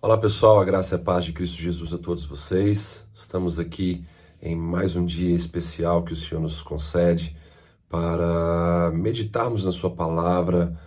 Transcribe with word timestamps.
Olá 0.00 0.16
pessoal, 0.16 0.60
a 0.60 0.64
graça 0.64 0.94
e 0.94 0.96
a 0.96 1.02
paz 1.02 1.24
de 1.24 1.32
Cristo 1.32 1.60
Jesus 1.60 1.92
a 1.92 1.98
todos 1.98 2.24
vocês. 2.24 3.04
Estamos 3.16 3.58
aqui 3.58 4.04
em 4.40 4.54
mais 4.54 4.94
um 4.94 5.04
dia 5.04 5.34
especial 5.34 6.04
que 6.04 6.12
o 6.12 6.16
Senhor 6.16 6.40
nos 6.40 6.62
concede 6.62 7.36
para 7.88 8.92
meditarmos 8.94 9.64
na 9.64 9.72
Sua 9.72 9.90
palavra 9.90 10.78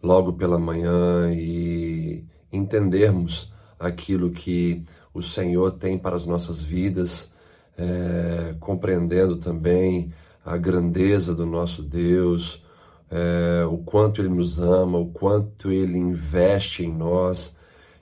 logo 0.00 0.34
pela 0.34 0.56
manhã 0.56 1.32
e 1.32 2.24
entendermos 2.52 3.52
aquilo 3.76 4.30
que 4.30 4.84
o 5.12 5.20
Senhor 5.20 5.72
tem 5.72 5.98
para 5.98 6.14
as 6.14 6.24
nossas 6.24 6.62
vidas, 6.62 7.34
é, 7.76 8.54
compreendendo 8.60 9.36
também 9.36 10.12
a 10.44 10.56
grandeza 10.56 11.34
do 11.34 11.44
nosso 11.44 11.82
Deus, 11.82 12.64
é, 13.10 13.64
o 13.64 13.78
quanto 13.78 14.20
Ele 14.20 14.28
nos 14.28 14.60
ama, 14.60 14.96
o 14.96 15.06
quanto 15.06 15.72
Ele 15.72 15.98
investe 15.98 16.84
em 16.84 16.94
nós 16.94 17.58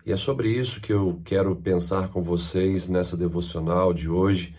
e 0.09 0.13
é 0.13 0.17
sobre 0.17 0.49
isso 0.49 0.81
que 0.81 0.91
eu 0.91 1.21
quero 1.23 1.55
pensar 1.55 2.09
com 2.09 2.23
vocês 2.23 2.89
nessa 2.89 3.15
devocional 3.15 3.93
de 3.93 4.09
hoje, 4.09 4.57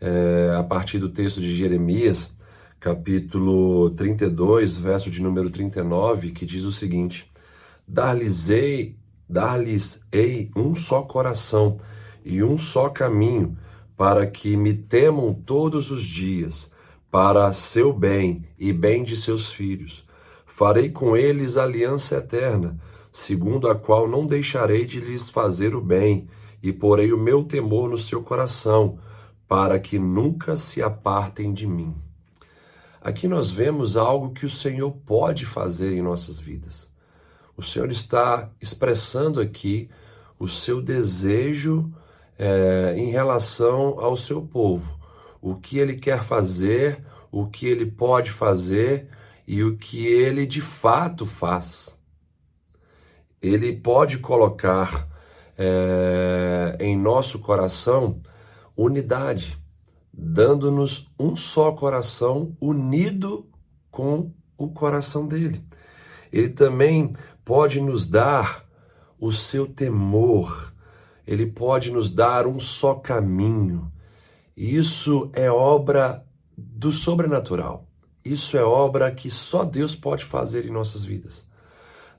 é, 0.00 0.54
a 0.56 0.62
partir 0.62 1.00
do 1.00 1.08
texto 1.08 1.40
de 1.40 1.56
Jeremias, 1.56 2.32
capítulo 2.78 3.90
32, 3.90 4.76
verso 4.76 5.10
de 5.10 5.20
número 5.20 5.50
39, 5.50 6.30
que 6.30 6.46
diz 6.46 6.62
o 6.62 6.70
seguinte: 6.70 7.28
Dar-lhes-ei 7.84 8.96
dar 9.28 9.58
ei 10.12 10.52
um 10.54 10.76
só 10.76 11.02
coração 11.02 11.80
e 12.24 12.44
um 12.44 12.56
só 12.56 12.88
caminho, 12.88 13.58
para 13.96 14.24
que 14.24 14.56
me 14.56 14.72
temam 14.72 15.34
todos 15.34 15.90
os 15.90 16.04
dias, 16.04 16.72
para 17.10 17.52
seu 17.52 17.92
bem 17.92 18.44
e 18.56 18.72
bem 18.72 19.02
de 19.02 19.16
seus 19.16 19.50
filhos. 19.50 20.06
Farei 20.46 20.90
com 20.90 21.16
eles 21.16 21.56
aliança 21.56 22.18
eterna 22.18 22.78
segundo 23.16 23.70
a 23.70 23.74
qual 23.74 24.06
não 24.06 24.26
deixarei 24.26 24.84
de 24.84 25.00
lhes 25.00 25.30
fazer 25.30 25.74
o 25.74 25.80
bem, 25.80 26.28
e 26.62 26.70
porei 26.70 27.14
o 27.14 27.18
meu 27.18 27.42
temor 27.44 27.88
no 27.88 27.96
seu 27.96 28.22
coração, 28.22 28.98
para 29.48 29.80
que 29.80 29.98
nunca 29.98 30.54
se 30.58 30.82
apartem 30.82 31.54
de 31.54 31.66
mim. 31.66 31.94
Aqui 33.00 33.26
nós 33.26 33.50
vemos 33.50 33.96
algo 33.96 34.34
que 34.34 34.44
o 34.44 34.50
Senhor 34.50 34.92
pode 35.06 35.46
fazer 35.46 35.94
em 35.94 36.02
nossas 36.02 36.38
vidas. 36.38 36.90
O 37.56 37.62
Senhor 37.62 37.90
está 37.90 38.50
expressando 38.60 39.40
aqui 39.40 39.88
o 40.38 40.46
seu 40.46 40.82
desejo 40.82 41.90
é, 42.38 42.96
em 42.98 43.10
relação 43.10 43.98
ao 43.98 44.18
seu 44.18 44.42
povo, 44.42 44.94
o 45.40 45.54
que 45.54 45.78
ele 45.78 45.96
quer 45.96 46.22
fazer, 46.22 47.02
o 47.32 47.46
que 47.46 47.66
ele 47.66 47.86
pode 47.86 48.30
fazer 48.30 49.08
e 49.46 49.64
o 49.64 49.78
que 49.78 50.06
ele 50.06 50.44
de 50.44 50.60
fato 50.60 51.24
faz 51.24 51.95
ele 53.40 53.72
pode 53.74 54.18
colocar 54.18 55.08
é, 55.56 56.76
em 56.80 56.96
nosso 56.96 57.38
coração 57.38 58.20
unidade, 58.76 59.58
dando-nos 60.12 61.10
um 61.18 61.36
só 61.36 61.72
coração 61.72 62.56
unido 62.60 63.48
com 63.90 64.32
o 64.56 64.68
coração 64.70 65.26
dele. 65.26 65.64
Ele 66.32 66.48
também 66.48 67.14
pode 67.44 67.80
nos 67.80 68.08
dar 68.08 68.64
o 69.18 69.32
seu 69.32 69.66
temor, 69.66 70.74
ele 71.26 71.46
pode 71.46 71.90
nos 71.90 72.12
dar 72.12 72.46
um 72.46 72.58
só 72.58 72.94
caminho. 72.94 73.90
Isso 74.56 75.30
é 75.34 75.50
obra 75.50 76.24
do 76.56 76.92
sobrenatural. 76.92 77.86
Isso 78.24 78.56
é 78.56 78.64
obra 78.64 79.10
que 79.12 79.30
só 79.30 79.64
Deus 79.64 79.94
pode 79.94 80.24
fazer 80.24 80.66
em 80.66 80.70
nossas 80.70 81.04
vidas 81.04 81.45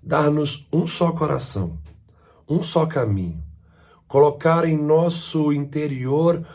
dar-nos 0.01 0.67
um 0.71 0.85
só 0.87 1.11
coração, 1.11 1.77
um 2.47 2.63
só 2.63 2.85
caminho, 2.85 3.43
colocar 4.07 4.65
em 4.65 4.77
nosso 4.77 5.51
interior 5.51 6.45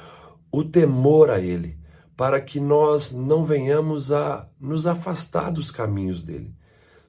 o 0.51 0.65
temor 0.65 1.31
a 1.31 1.41
Ele, 1.41 1.79
para 2.17 2.41
que 2.41 2.61
nós 2.61 3.13
não 3.13 3.45
venhamos 3.45 4.13
a 4.13 4.49
nos 4.61 4.87
afastar 4.87 5.51
dos 5.51 5.71
caminhos 5.71 6.25
dele. 6.25 6.55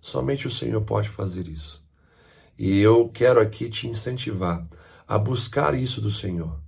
Somente 0.01 0.47
o 0.47 0.51
Senhor 0.51 0.81
pode 0.81 1.09
fazer 1.09 1.47
isso. 1.47 1.83
E 2.57 2.79
eu 2.79 3.09
quero 3.09 3.39
aqui 3.39 3.69
te 3.69 3.87
incentivar 3.87 4.65
a 5.07 5.17
buscar 5.17 5.73
isso 5.73 6.01
do 6.01 6.11
Senhor, 6.11 6.59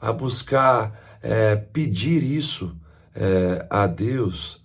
a 0.00 0.12
buscar 0.12 1.18
é, 1.22 1.56
pedir 1.56 2.22
isso 2.22 2.76
é, 3.14 3.66
a 3.68 3.86
Deus, 3.86 4.62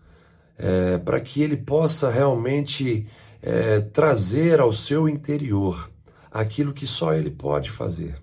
é, 0.57 0.97
para 0.97 1.19
que 1.19 1.41
Ele 1.41 1.57
possa 1.57 2.09
realmente 2.09 3.07
é, 3.45 3.81
trazer 3.81 4.61
ao 4.61 4.71
seu 4.71 5.09
interior 5.09 5.91
aquilo 6.31 6.73
que 6.73 6.87
só 6.87 7.13
Ele 7.13 7.29
pode 7.29 7.69
fazer. 7.69 8.15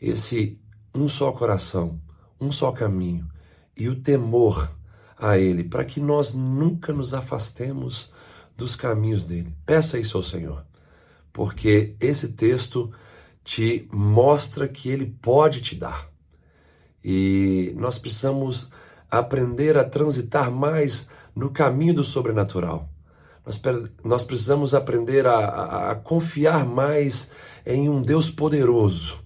Esse 0.00 0.60
um 0.94 1.08
só 1.08 1.32
coração, 1.32 1.98
um 2.38 2.52
só 2.52 2.70
caminho 2.70 3.26
e 3.74 3.88
o 3.88 3.96
temor 3.96 4.70
a 5.16 5.38
Ele, 5.38 5.64
para 5.64 5.84
que 5.84 5.98
nós 5.98 6.34
nunca 6.34 6.92
nos 6.92 7.14
afastemos 7.14 8.12
dos 8.54 8.76
caminhos 8.76 9.24
dele. 9.24 9.56
Peça 9.64 9.98
isso 9.98 10.18
ao 10.18 10.22
Senhor, 10.22 10.62
porque 11.32 11.96
esse 11.98 12.34
texto 12.34 12.92
te 13.42 13.88
mostra 13.90 14.68
que 14.68 14.90
Ele 14.90 15.06
pode 15.06 15.62
te 15.62 15.74
dar. 15.74 16.06
E 17.02 17.72
nós 17.78 17.98
precisamos 17.98 18.70
aprender 19.10 19.78
a 19.78 19.84
transitar 19.84 20.50
mais 20.50 21.08
no 21.34 21.50
caminho 21.50 21.94
do 21.94 22.04
sobrenatural 22.04 22.90
nós, 24.04 24.24
precisamos 24.24 24.74
aprender 24.74 25.26
a, 25.26 25.36
a, 25.36 25.90
a 25.92 25.94
confiar 25.94 26.66
mais 26.66 27.30
em 27.64 27.88
um 27.88 28.02
Deus 28.02 28.30
poderoso, 28.30 29.18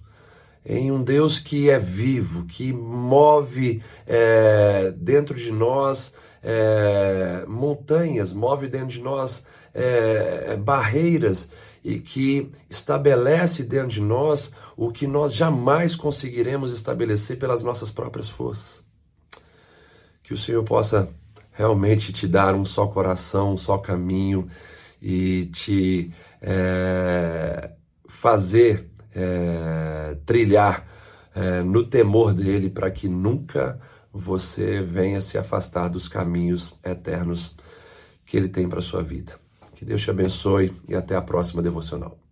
em 0.65 0.91
um 0.91 1.03
Deus 1.03 1.39
que 1.39 1.69
é 1.69 1.77
vivo, 1.77 2.45
que 2.45 2.71
move 2.71 3.83
é, 4.07 4.93
dentro 4.95 5.35
de 5.35 5.51
nós 5.51 6.15
é, 6.41 7.45
montanhas, 7.47 8.33
move 8.33 8.67
dentro 8.67 8.87
de 8.87 9.01
nós 9.01 9.45
é, 9.73 10.55
barreiras 10.55 11.49
e 11.83 11.99
que 11.99 12.49
estabelece 12.69 13.63
dentro 13.63 13.89
de 13.89 14.01
nós 14.01 14.53
o 14.77 14.91
que 14.91 15.05
nós 15.05 15.33
jamais 15.33 15.95
conseguiremos 15.95 16.71
estabelecer 16.71 17.37
pelas 17.37 17.63
nossas 17.63 17.91
próprias 17.91 18.29
forças. 18.29 18.83
Que 20.23 20.33
o 20.33 20.37
Senhor 20.37 20.63
possa 20.63 21.09
realmente 21.53 22.11
te 22.11 22.27
dar 22.27 22.55
um 22.55 22.65
só 22.65 22.87
coração, 22.87 23.53
um 23.53 23.57
só 23.57 23.77
caminho 23.77 24.47
e 25.01 25.45
te 25.47 26.11
é, 26.41 27.71
fazer 28.07 28.89
é, 29.15 30.17
trilhar 30.25 30.87
é, 31.35 31.61
no 31.63 31.85
temor 31.85 32.33
dele 32.33 32.69
para 32.69 32.89
que 32.91 33.07
nunca 33.07 33.79
você 34.11 34.81
venha 34.81 35.21
se 35.21 35.37
afastar 35.37 35.89
dos 35.89 36.07
caminhos 36.07 36.79
eternos 36.83 37.57
que 38.25 38.37
ele 38.37 38.47
tem 38.47 38.67
para 38.67 38.81
sua 38.81 39.01
vida. 39.01 39.33
Que 39.75 39.83
Deus 39.83 40.01
te 40.01 40.09
abençoe 40.09 40.73
e 40.87 40.95
até 40.95 41.15
a 41.15 41.21
próxima 41.21 41.61
devocional. 41.61 42.22